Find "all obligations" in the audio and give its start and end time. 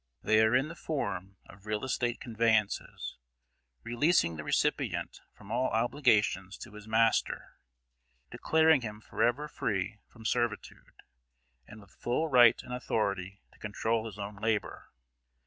5.51-6.57